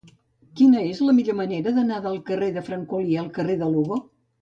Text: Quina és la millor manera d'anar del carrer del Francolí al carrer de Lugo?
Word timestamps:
Quina 0.61 0.81
és 0.93 1.01
la 1.09 1.15
millor 1.19 1.37
manera 1.43 1.75
d'anar 1.77 2.01
del 2.09 2.19
carrer 2.33 2.51
del 2.59 2.69
Francolí 2.73 3.23
al 3.25 3.33
carrer 3.41 3.63
de 3.65 3.73
Lugo? 3.79 4.05